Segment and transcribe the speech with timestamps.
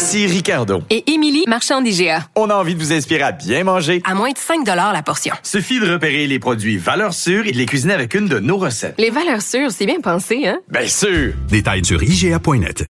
[0.00, 0.82] Ici Ricardo.
[0.88, 2.26] Et Émilie, marchand d'IGA.
[2.34, 4.00] On a envie de vous inspirer à bien manger.
[4.06, 5.34] À moins de 5 la portion.
[5.42, 8.56] Suffit de repérer les produits valeurs sûres et de les cuisiner avec une de nos
[8.56, 8.94] recettes.
[8.96, 10.58] Les valeurs sûres, c'est bien pensé, hein?
[10.70, 11.34] Bien sûr!
[11.50, 12.86] Détails sur IGA.net.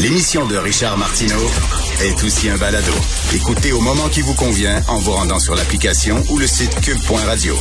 [0.00, 1.50] L'émission de Richard Martineau
[2.02, 2.92] est aussi un balado.
[3.34, 7.54] Écoutez au moment qui vous convient en vous rendant sur l'application ou le site cube.radio.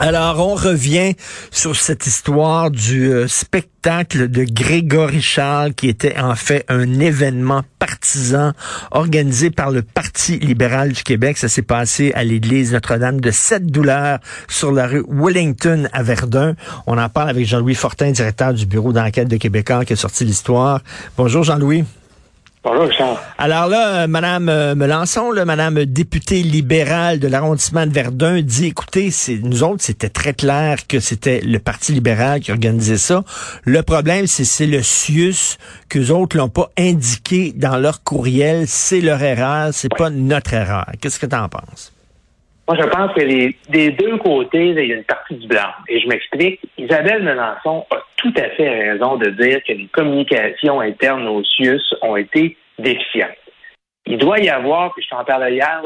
[0.00, 1.14] Alors, on revient
[1.52, 7.62] sur cette histoire du euh, spectacle de Grégory Charles, qui était en fait un événement
[7.78, 8.52] partisan
[8.90, 11.38] organisé par le Parti libéral du Québec.
[11.38, 14.18] Ça s'est passé à l'église Notre-Dame de Sept-Douleurs
[14.48, 16.56] sur la rue Wellington à Verdun.
[16.88, 20.24] On en parle avec Jean-Louis Fortin, directeur du bureau d'enquête de Québécois, qui a sorti
[20.24, 20.80] l'histoire.
[21.16, 21.84] Bonjour Jean-Louis.
[22.64, 23.22] Bonjour, Richard.
[23.36, 28.68] Alors là, euh, Madame euh, Melançon, là, Madame députée libérale de l'arrondissement de Verdun, dit
[28.68, 33.22] écoutez, c'est nous autres, c'était très clair que c'était le Parti libéral qui organisait ça.
[33.64, 35.58] Le problème, c'est c'est le CIUS
[35.90, 38.66] que les autres l'ont pas indiqué dans leur courriel.
[38.66, 40.86] C'est leur erreur, c'est pas notre erreur.
[41.02, 41.92] Qu'est-ce que tu en penses?
[42.66, 45.68] Moi, je pense que les, des deux côtés, il y a une partie du blanc.
[45.86, 46.60] Et je m'explique.
[46.78, 51.82] Isabelle Melançon a tout à fait raison de dire que les communications internes au CIUS
[52.02, 53.36] ont été déficientes.
[54.06, 55.82] Il doit y avoir, puis je t'en parlais hier,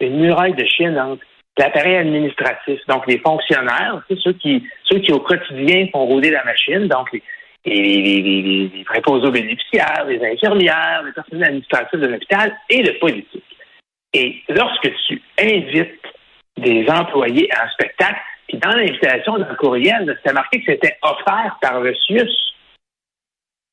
[0.00, 1.22] une muraille de Chine entre
[1.58, 4.62] l'appareil administratif, donc les fonctionnaires, ceux qui,
[5.12, 7.22] au quotidien font rouler la machine, donc les,
[7.64, 12.98] les, les, les préposés aux bénéficiaires, les infirmières, les personnels administratifs de l'hôpital et le
[12.98, 13.44] politique.
[14.14, 16.02] Et lorsque tu invites
[16.56, 18.20] des employés à un spectacle.
[18.52, 22.28] Puis dans l'invitation, dans le courriel, c'était marqué que c'était offert par le CIUS.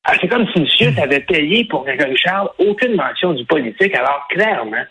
[0.04, 3.94] Ah, c'est comme si le CIUS avait payé pour Grégory Charles aucune mention du politique.
[3.94, 4.84] Alors clairement,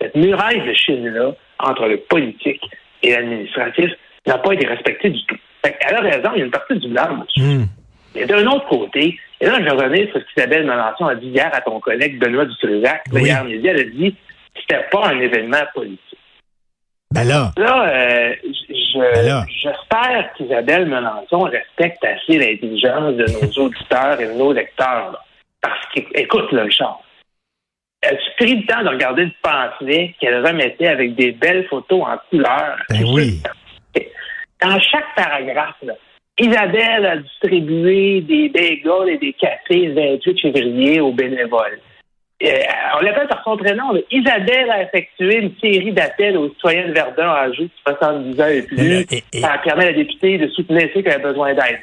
[0.00, 1.30] cette muraille de Chine-là
[1.60, 2.60] entre le politique
[3.04, 3.92] et l'administratif
[4.26, 5.38] n'a pas été respectée du tout.
[5.62, 7.66] Elle a raison, il y a une partie du blanc dessus.
[8.16, 11.50] Mais d'un autre côté, et là, je revenais sur ce qu'Isabelle Melançon a dit hier
[11.52, 13.04] à ton collègue Benoît Dutrisac.
[13.12, 13.22] Oui.
[13.22, 16.00] Hier midi, elle a dit que c'était pas un événement politique.
[17.12, 17.52] Ben là.
[17.56, 18.34] Là, euh,
[18.96, 25.12] je, j'espère qu'Isabelle Melançon respecte assez l'intelligence de nos auditeurs et de nos lecteurs.
[25.12, 25.20] Là.
[25.60, 27.00] Parce que, écoute, le Richard,
[28.04, 32.16] as-tu pris le temps de regarder le pamphlet qu'elle remettait avec des belles photos en
[32.30, 32.76] couleur?
[32.90, 33.40] Ben oui.
[34.62, 35.94] Dans chaque paragraphe, là,
[36.38, 41.80] Isabelle a distribué des bagels et des cafés le 28 février aux bénévoles.
[42.42, 42.48] Euh,
[42.98, 43.92] on l'appelle par son prénom.
[43.92, 44.00] Là.
[44.10, 48.62] Isabelle a effectué une série d'appels aux citoyens de Verdun âgés de 70 ans et
[48.62, 48.92] plus.
[49.10, 51.80] Et, et, Ça permet à la députée de soutenir ceux qui avaient besoin d'aide.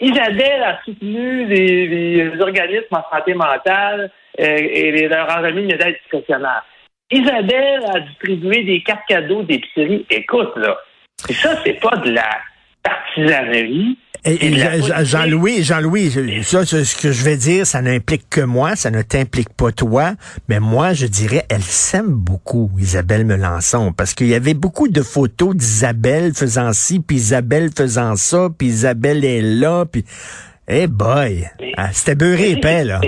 [0.00, 4.10] Isabelle a soutenu les, les organismes en santé mentale
[4.40, 6.64] euh, et les, leur a remis une aide discrétionnaire.
[7.12, 10.04] Isabelle a distribué des cartes cadeaux d'épicerie.
[10.10, 10.78] Écoute, là,
[11.28, 12.28] et ça, c'est pas de la
[12.82, 13.96] partisanerie.
[14.24, 14.54] Et, et
[15.04, 16.10] Jean-Louis, Jean-Louis,
[16.44, 20.12] ça, ce que je vais dire, ça n'implique que moi, ça ne t'implique pas toi,
[20.48, 25.02] mais moi, je dirais, elle s'aime beaucoup, Isabelle Melançon, parce qu'il y avait beaucoup de
[25.02, 30.04] photos d'Isabelle faisant ci, puis Isabelle faisant ça, puis Isabelle est là, puis,
[30.68, 33.00] hey boy, ah, c'était beurré épais, là.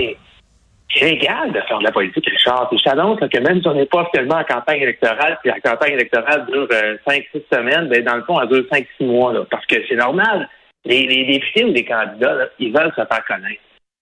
[0.97, 2.69] C'est égal de faire de la politique, Richard.
[2.71, 5.59] Et je t'annonce que même si on n'est pas actuellement en campagne électorale, puis la
[5.59, 9.45] campagne électorale dure euh, 5-6 semaines, ben dans le fond, elle dure 5-6 mois, là,
[9.49, 10.47] parce que c'est normal
[10.85, 13.61] les, les, députés ou les candidats, là, ils veulent se faire connaître.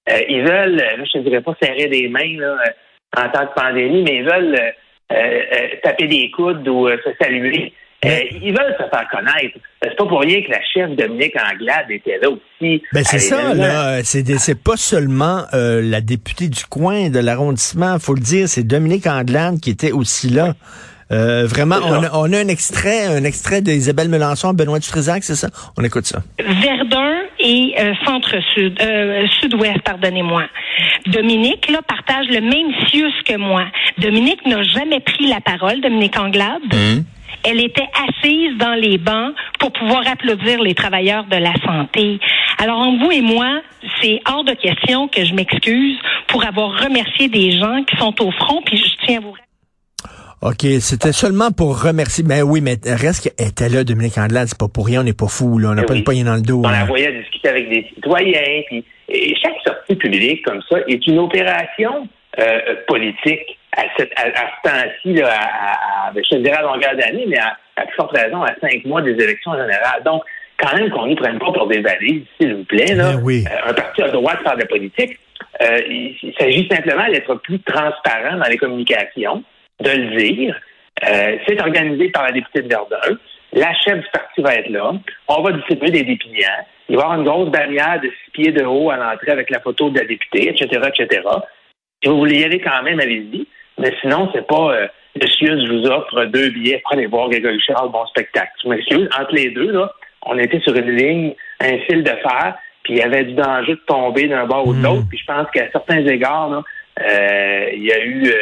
[0.09, 2.57] Euh, ils veulent, là, je ne dirais pas serrer des mains là,
[3.17, 7.71] en temps de pandémie, mais ils veulent euh, euh, taper des coudes ou se saluer.
[8.03, 9.57] ils veulent se faire connaître.
[9.81, 12.83] C'est pas pour rien que la chef Dominique Anglade était là aussi.
[12.91, 14.03] Ben c'est ça, là.
[14.03, 19.07] C'est, c'est pas seulement la députée du coin de l'arrondissement, faut le dire, c'est Dominique
[19.07, 20.53] Anglade qui était aussi là.
[21.13, 25.35] Euh, vraiment, on a, on a, un extrait, un extrait d'Isabelle Melançon, Benoît Dutrisac, c'est
[25.35, 25.49] ça?
[25.77, 26.23] On écoute ça.
[26.39, 30.43] Verdun et euh, centre-sud, euh, sud-ouest, pardonnez-moi.
[31.07, 33.65] Dominique, là, partage le même sius que moi.
[33.99, 36.61] Dominique n'a jamais pris la parole, Dominique Anglade.
[36.71, 37.03] Mmh.
[37.43, 42.19] Elle était assise dans les bancs pour pouvoir applaudir les travailleurs de la santé.
[42.57, 43.61] Alors, entre vous et moi,
[44.01, 48.31] c'est hors de question que je m'excuse pour avoir remercié des gens qui sont au
[48.31, 49.35] front, puis je tiens à vous
[50.45, 52.23] OK, c'était seulement pour remercier.
[52.27, 55.13] Mais oui, mais reste qu'elle était là, Dominique Andelade, c'est pas pour rien, on n'est
[55.13, 55.69] pas fou, là.
[55.69, 55.99] On n'a Eh pas oui.
[55.99, 56.61] le poignet dans le dos.
[56.65, 56.85] On la hein.
[56.85, 58.61] voyait discuter avec des citoyens.
[58.67, 62.07] Puis, et chaque sortie publique comme ça est une opération
[62.39, 66.57] euh, politique à, cette, à, à ce temps-ci, là, à, à- à- je te dirais
[66.57, 70.01] à longueur d'année, mais à, à plus forte raison, à cinq mois des élections générales.
[70.03, 70.23] Donc,
[70.59, 72.93] quand même qu'on ne nous prenne pas pour des valises, s'il vous plaît.
[72.95, 73.13] Là.
[73.13, 73.45] Ben oui.
[73.49, 75.17] Euh, un parti a le droit de faire de la politique.
[75.61, 79.43] Euh, il, il s'agit simplement d'être plus transparent dans les communications,
[79.81, 80.59] de le dire.
[81.07, 83.17] Euh, c'est organisé par la députée de Verdun.
[83.53, 84.93] La chef du parti va être là.
[85.27, 86.65] On va distribuer des dépliants.
[86.89, 89.49] Il va y avoir une grosse barrière de six pieds de haut à l'entrée avec
[89.49, 91.21] la photo de la députée, etc., etc.
[92.01, 93.47] Si vous voulez y aller quand même, allez-y.
[93.77, 94.87] Mais sinon, c'est pas euh,
[95.21, 98.51] Monsieur, je vous offre deux billets aller voir Grégory Charles, bon spectacle.
[98.63, 99.07] Je m'excuse.
[99.19, 99.91] Entre les deux, là,
[100.23, 103.73] on était sur une ligne, un fil de fer, puis il y avait du danger
[103.73, 105.05] de tomber d'un bord ou de l'autre.
[105.09, 106.63] Puis je pense qu'à certains égards, là,
[107.01, 108.33] euh, il y a eu,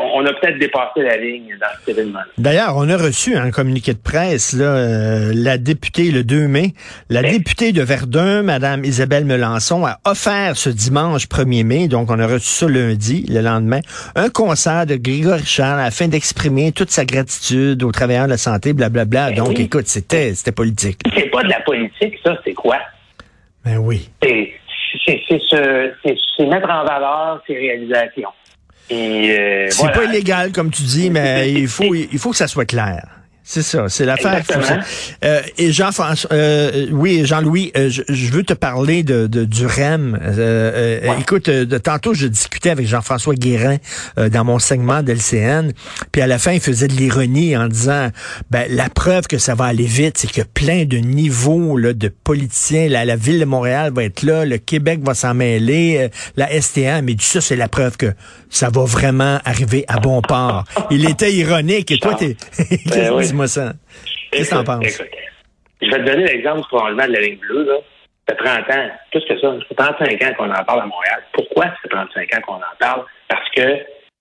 [0.00, 2.20] on a peut-être dépassé la ligne dans cet événement.
[2.38, 6.72] D'ailleurs, on a reçu un communiqué de presse, là, euh, la députée le 2 mai,
[7.10, 7.30] la Oui.
[7.32, 12.26] députée de Verdun, Madame Isabelle Melançon, a offert ce dimanche 1er mai, donc on a
[12.26, 13.80] reçu ça lundi, le lendemain,
[14.14, 18.72] un concert de Grégory Charles afin d'exprimer toute sa gratitude aux travailleurs de la santé,
[18.72, 19.30] blablabla.
[19.30, 19.62] Ben donc, oui.
[19.64, 21.00] écoute, c'était c'était politique.
[21.16, 22.78] C'est pas de la politique, ça, c'est quoi?
[23.64, 24.08] Ben oui.
[24.22, 24.52] C'est
[25.04, 28.30] c'est- c'est se- c'est- c'est mettre en valeur ses réalisations.
[28.90, 29.92] Et, euh, C'est voilà.
[29.96, 33.15] pas illégal, comme tu dis, mais il faut, il faut que ça soit clair.
[33.48, 34.42] C'est ça, c'est l'affaire.
[35.24, 39.64] Euh, et Jean-François, euh, oui, Jean-Louis, euh, je, je veux te parler de, de du
[39.66, 40.18] REM.
[40.20, 41.20] Euh, euh, Ouais.
[41.20, 43.76] Écoute, euh, de, tantôt je discutais avec Jean-François Guérin
[44.18, 45.70] euh, dans mon segment d'LCN,
[46.10, 48.08] puis à la fin il faisait de l'ironie en disant,
[48.50, 52.08] ben la preuve que ça va aller vite, c'est que plein de niveaux là, de
[52.08, 56.08] politiciens, la, la ville de Montréal va être là, le Québec va s'en mêler, euh,
[56.36, 58.12] la STA, mais ça c'est la preuve que
[58.50, 60.64] ça va vraiment arriver à bon port.
[60.90, 62.36] Il était ironique et toi t'es,
[63.46, 63.72] Ça.
[64.30, 65.00] Qu'est-ce que t'en penses?
[65.00, 65.10] écoute,
[65.82, 67.64] Je vais te donner l'exemple du prolongement de la ligne bleue.
[67.64, 67.76] Là.
[68.28, 70.86] Ça fait 30 ans, plus que ça, ça fait 35 ans qu'on en parle à
[70.86, 71.22] Montréal.
[71.32, 73.04] Pourquoi ça fait 35 ans qu'on en parle?
[73.28, 73.78] Parce que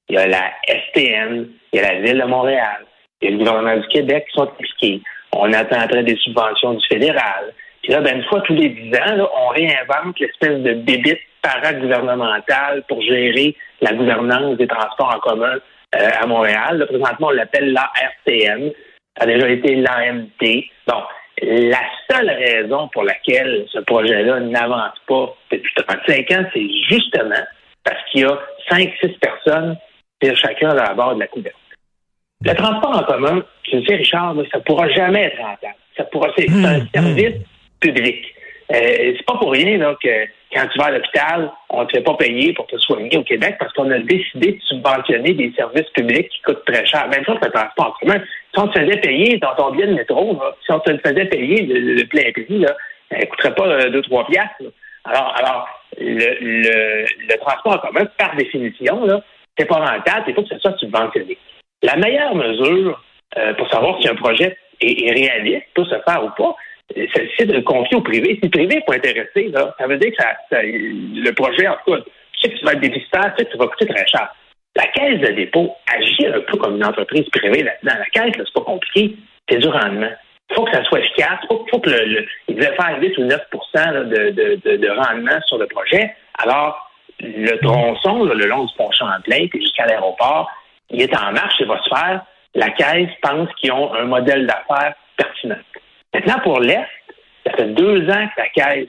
[0.09, 2.85] il y a la STN, il y a la Ville de Montréal,
[3.21, 5.01] il y a le gouvernement du Québec qui sont impliqués.
[5.33, 7.53] On attend après des subventions du fédéral.
[7.81, 11.19] Puis là, ben, une fois tous les 10 ans, là, on réinvente l'espèce de bébite
[11.41, 15.57] paragouvernementale pour gérer la gouvernance des transports en commun
[15.95, 16.77] euh, à Montréal.
[16.77, 18.69] Là, présentement, on l'appelle l'ARTM.
[18.69, 18.73] Ça
[19.19, 20.63] a déjà été l'AMT.
[20.87, 21.01] Bon,
[21.41, 27.43] la seule raison pour laquelle ce projet-là n'avance pas depuis 35 ans, c'est justement
[27.83, 28.39] parce qu'il y a
[28.71, 29.77] 5-6 personnes
[30.23, 31.59] sur chacun à la bord de la couverture.
[32.43, 35.75] Le transport en commun, tu le sais, Richard, ça ne pourra jamais être rentable.
[35.97, 37.41] Ça pourra, c'est c'est un service
[37.79, 38.25] public.
[38.73, 41.97] Euh, c'est pas pour rien là, que quand tu vas à l'hôpital, on ne te
[41.97, 45.53] fait pas payer pour te soigner au Québec parce qu'on a décidé de subventionner des
[45.55, 47.07] services publics qui coûtent très cher.
[47.09, 48.21] Même chose que le transport en commun.
[48.55, 51.25] Si on te faisait payer dans ton billet de métro, si on te le faisait
[51.25, 52.73] payer le, le plein prix, là,
[53.11, 54.61] ça ne coûterait pas 2-3 piastres.
[54.61, 54.69] là.
[55.05, 55.67] Alors, alors
[55.99, 59.07] le, transport en commun, par définition,
[59.57, 61.37] c'est pas rentable, il faut que ça soit subventionné.
[61.83, 63.01] La meilleure mesure
[63.37, 66.55] euh, pour savoir si un projet est, réaliste, peut se faire ou pas,
[66.97, 67.05] euh,
[67.37, 68.35] c'est de le confier au privé.
[68.35, 72.01] Si le privé n'est pas intéressé, ça veut dire que le projet, en tout cas,
[72.01, 74.33] tu sais que tu vas être déficitaire, tu sais que ça va coûter très cher.
[74.75, 77.95] La caisse de dépôt agit un peu comme une entreprise privée là-dedans.
[77.97, 79.15] La caisse, c'est pas compliqué,
[79.49, 80.11] c'est du rendement.
[80.49, 81.39] Il faut que ça soit efficace.
[81.43, 83.41] Il faut, faut que devait faire 8 ou 9
[83.73, 86.13] là, de, de, de, de rendement sur le projet.
[86.37, 90.49] Alors, le tronçon, le long du pont Champlain, puis jusqu'à l'aéroport,
[90.89, 92.25] il est en marche, il va se faire.
[92.53, 95.57] La caisse pense qu'ils ont un modèle d'affaires pertinent.
[96.13, 96.87] Maintenant, pour l'Est,
[97.45, 98.87] ça fait deux ans que la caisse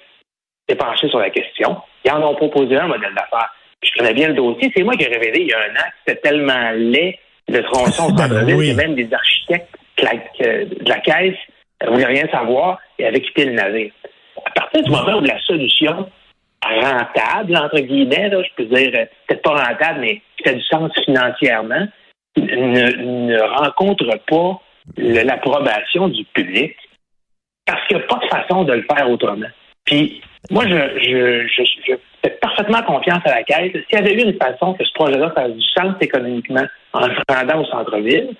[0.68, 1.80] s'est penchée sur la question.
[2.04, 3.52] Ils en ont proposé un modèle d'affaires.
[3.86, 4.70] Je connais bien le dossier.
[4.76, 7.62] C'est moi qui ai révélé il y a un an que c'était tellement laid, le
[7.62, 8.70] tronçon Ben oui.
[8.72, 11.36] que même des architectes que la- que- de la caisse
[11.84, 13.92] ne voulaient rien savoir et avaient quitté le navire.
[14.44, 16.08] À partir du moment où la solution
[16.64, 20.62] rentable, entre guillemets, là, je peux dire, euh, peut-être pas rentable, mais qui fait du
[20.62, 21.86] sens financièrement,
[22.36, 24.60] ne, ne rencontre pas
[24.96, 26.74] l'approbation du public
[27.64, 29.46] parce qu'il n'y a pas de façon de le faire autrement.
[29.86, 33.72] Puis, moi, je, je, je, je fais parfaitement confiance à la Caisse.
[33.72, 37.20] S'il y avait eu une façon que ce projet-là fasse du sens économiquement en se
[37.32, 38.30] rendant au centre-ville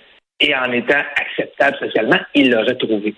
[0.41, 3.15] et en étant acceptable socialement, il l'aurait trouvé.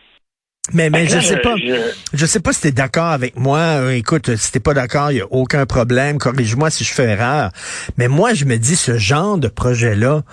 [0.74, 1.54] Mais, mais je sais pas.
[1.56, 3.58] je- Je sais pas si t'es d'accord avec moi.
[3.58, 6.18] Euh, écoute, si t'es pas d'accord, il y a aucun problème.
[6.18, 7.50] Corrige-moi si je fais erreur.
[7.96, 10.24] Mais moi, je me dis, ce genre de projet-là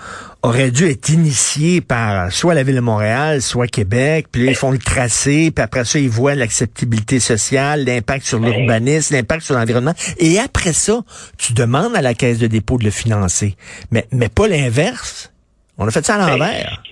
[0.46, 4.26] aurait dû être initié par soit la Ville de Montréal, soit Québec.
[4.32, 5.50] Puis là, ils font le tracé.
[5.54, 9.94] Puis après ça, ils voient l'acceptabilité sociale, l'impact sur l'urbanisme, l'impact sur l'environnement.
[10.18, 11.00] Et après ça,
[11.38, 13.56] tu demandes à la Caisse de dépôt de le financer.
[13.90, 15.32] Mais, mais pas l'inverse.
[15.78, 16.82] On a fait ça à l'envers.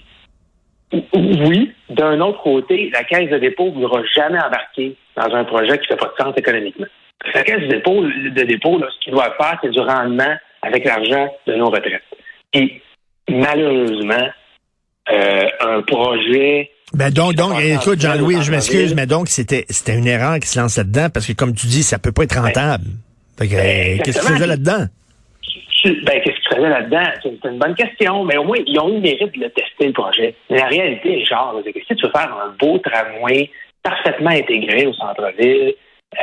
[0.92, 1.73] Oui.
[1.90, 5.92] D'un autre côté, la Caisse de dépôt ne voudra jamais embarquer dans un projet qui
[5.92, 6.87] ne fait pas de sens économiquement.
[7.32, 10.84] La Caisse de dépôt, de dépôt là, ce qu'il doit faire, c'est du rendement avec
[10.84, 12.02] l'argent de nos retraites.
[12.52, 12.82] Et
[13.28, 14.28] malheureusement,
[15.11, 20.07] euh, un projet ben donc, donc, écoute, Jean-Louis, je m'excuse, mais donc c'était c'était une
[20.07, 22.85] erreur qui se lance là-dedans parce que comme tu dis, ça peut pas être rentable.
[23.37, 24.87] Que, Ben, euh, qu'est-ce que tu faisais là-dedans?
[25.85, 27.04] Ben, qu'est-ce qu'ils faisaient là-dedans?
[27.21, 29.87] C'est une bonne question, mais au moins, ils ont eu le mérite de le tester,
[29.87, 30.35] le projet.
[30.49, 33.50] Mais la réalité, Richard, c'est que si tu veux faire un beau tramway
[33.83, 35.75] parfaitement intégré au centre-ville,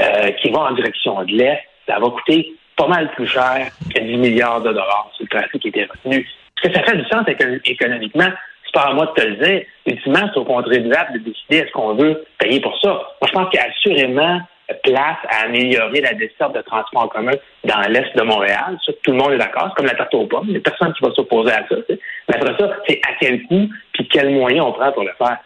[0.02, 4.00] euh, qui va en direction de l'Est, ça va coûter pas mal plus cher que
[4.00, 6.26] 10 milliards de dollars sur le trafic qui était retenu.
[6.62, 8.30] Que ça fait du sens éco- économiquement?
[8.66, 9.64] C'est pas à moi de te le dire.
[9.86, 12.90] Ultimement, c'est au contribuable de décider est-ce qu'on veut payer pour ça.
[12.90, 14.40] Moi, je pense qu'il y a assurément
[14.84, 17.34] place à améliorer la desserte de transport en commun
[17.66, 18.78] dans l'Est de Montréal.
[18.86, 19.66] Ça, tout le monde est d'accord.
[19.70, 20.46] C'est comme la tarte aux pommes.
[20.48, 21.76] Il n'y a personne qui va s'opposer à ça.
[21.90, 25.38] Mais après ça, c'est à quel coût puis quels moyens on prend pour le faire.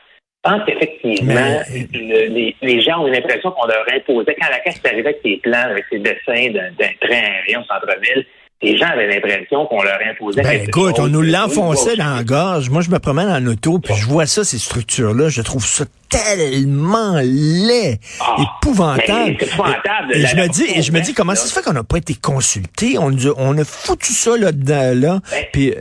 [0.45, 4.35] Je pense qu'effectivement, Mais- le- les, les gens ont l'impression qu'on leur imposait.
[4.39, 7.61] Quand la Caisse est arrivée avec ses plans, avec ses dessins d'un d'un train aérien
[7.61, 8.23] au centre-ville,
[8.65, 12.69] les gens avaient l'impression qu'on leur imposait Ben écoute, on nous l'enfonçait dans la gorge.
[12.69, 15.29] Moi, je me promène en auto, puis je vois ça, ces structures-là.
[15.29, 19.37] Je trouve ça tellement laid, Ah, épouvantable.
[19.39, 21.35] épouvantable, Et, je me dis, et je me dis, comment là.
[21.35, 22.97] ça se fait qu'on n'a pas été consulté?
[22.97, 25.19] On, a- on a foutu ça là-dedans, là.
[25.31, 25.79] Ben- Puis euh,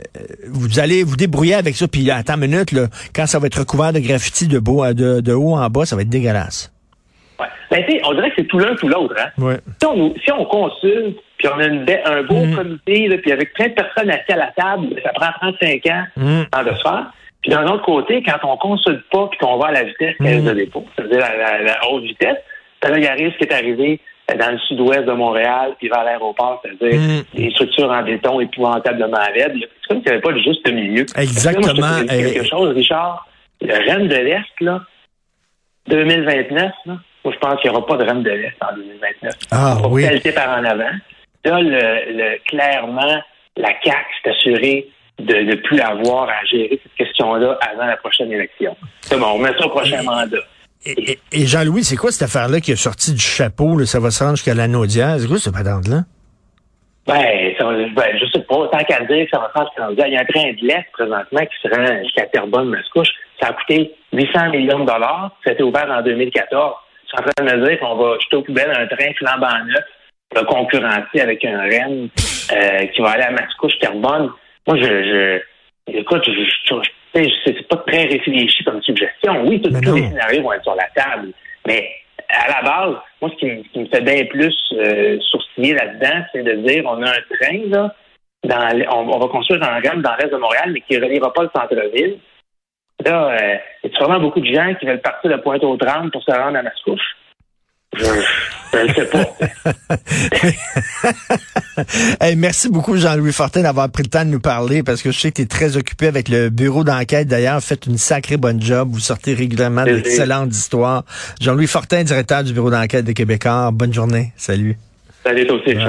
[0.49, 1.87] vous allez vous débrouiller avec ça.
[1.87, 5.21] Puis attends une minute, là, quand ça va être recouvert de graffiti de, beau, de,
[5.21, 6.71] de haut en bas, ça va être dégueulasse.
[7.39, 7.47] Ouais.
[7.71, 9.15] Ben, on dirait que c'est tout l'un, tout l'autre.
[9.17, 9.29] Hein?
[9.37, 9.57] Ouais.
[9.81, 12.55] Si, on, si on consulte, puis on a une be- un beau Mm.
[12.55, 16.03] comité, là, puis avec plein de personnes assises à la table, ça prend 35 ans
[16.17, 16.41] Mm.
[16.51, 17.05] avant de se faire.
[17.41, 20.41] Puis d'un autre côté, quand on consulte pas, puis qu'on va à la vitesse caisse
[20.41, 20.47] Mm.
[20.47, 22.37] de dépôt, c'est-à-dire la, la- la haute vitesse,
[22.81, 23.99] ben là, il arrive ce qui est arrivé
[24.31, 27.21] euh, dans le sud-ouest de Montréal, puis vers l'aéroport, c'est-à-dire Mm.
[27.37, 29.53] des structures en béton épouvantablement laides.
[29.59, 31.05] C'est comme s'il n'y avait pas de juste milieu.
[31.15, 31.67] Exactement.
[31.67, 33.27] Là, moi, je quelque chose, Richard.
[33.61, 34.81] Le Rennes de l'Est, là,
[35.87, 39.33] 2029, là, moi, je pense qu'il n'y aura pas de Rennes de l'Est en 2029.
[39.51, 40.05] Ah, oui.
[40.33, 40.89] par en avant.
[41.45, 43.21] Là, le, le- clairement,
[43.57, 44.87] la CAQ s'est assurée
[45.19, 48.75] de ne plus avoir à gérer cette question-là avant la prochaine élection.
[49.01, 50.37] C'est bon, on met ça au prochain mandat.
[50.85, 53.77] Et, et- et Jean-Louis, c'est quoi cette affaire-là qui est sortie du chapeau?
[53.77, 55.15] Là, ça va se rendre jusqu'à la naudière.
[55.19, 56.01] C'est quoi cette patente-là?
[57.07, 59.91] Ben, ça, ben, je sais pas, tant qu'à dire que ça va faire ce qu'on
[59.93, 60.01] dit.
[60.07, 63.09] Il y a un train de l'Est présentement qui se rend jusqu'à Terrebonne-Mascouche.
[63.39, 65.31] Ça a coûté 800 millions de dollars.
[65.43, 66.73] Ça a été ouvert en 2014.
[67.03, 69.65] Je suis en train de me dire qu'on va jeter aux poubelles un train flambant
[69.65, 69.83] neuf,
[70.33, 72.09] va concurrencer avec un Rennes
[72.53, 74.31] euh, qui va aller à Mascouche-Terrebonne.
[74.67, 76.81] Moi, je, je écoute, je,
[77.13, 79.43] je, c'est pas très réfléchi comme suggestion.
[79.45, 81.29] Oui, tous Mais tous les scénarios vont être sur la table,
[81.67, 81.89] mais
[82.29, 85.73] à la base, moi, ce qui, me- ce qui me fait bien plus euh, sourciller
[85.75, 87.95] là-dedans, c'est de dire on a un train, là,
[88.43, 91.05] dans, on, on va construire un REM dans le reste de Montréal, mais qui ne
[91.05, 92.17] reliera pas le centre-ville.
[93.05, 96.23] Là, euh, il y a sûrement beaucoup de gens qui veulent partir de Pointe-aux-Trembles pour
[96.23, 97.15] se rendre à Mascouche.
[97.93, 98.03] Je
[98.83, 99.35] ne sais pas.
[102.21, 105.19] Hey, merci beaucoup, Jean-Louis Fortin, d'avoir pris le temps de nous parler parce que je
[105.19, 107.27] sais que tu es très occupé avec le bureau d'enquête.
[107.27, 108.89] D'ailleurs, faites une sacrée bonne job.
[108.91, 111.03] Vous sortez régulièrement d'excellentes histoires.
[111.41, 113.71] Jean-Louis Fortin, directeur du bureau d'enquête de Québécois.
[113.73, 114.31] Bonne journée.
[114.37, 114.77] Salut.
[115.23, 115.75] Salut toi aussi.
[115.75, 115.83] Ouais.